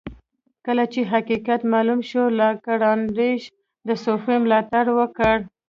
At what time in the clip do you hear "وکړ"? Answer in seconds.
4.99-5.35